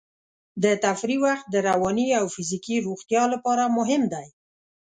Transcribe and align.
د 0.63 0.65
تفریح 0.83 1.19
وخت 1.25 1.45
د 1.49 1.55
رواني 1.69 2.07
او 2.19 2.25
فزیکي 2.33 2.77
روغتیا 2.87 3.23
لپاره 3.33 3.73
مهم 3.77 4.03
دی. 4.13 4.27